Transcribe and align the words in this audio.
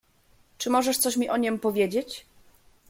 "Czy 0.57 0.69
możesz 0.69 0.97
mi 0.97 1.03
coś 1.03 1.27
o 1.29 1.37
niem 1.37 1.59
powiedzieć?" 1.59 2.25